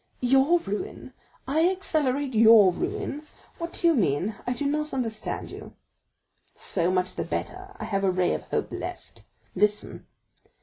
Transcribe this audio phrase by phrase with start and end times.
[0.21, 1.13] "Your ruin?
[1.47, 3.21] I accelerate your ruin?
[3.59, 4.33] What do you mean?
[4.47, 5.75] I do not understand you."
[6.55, 10.07] "So much the better, I have a ray of hope left; listen."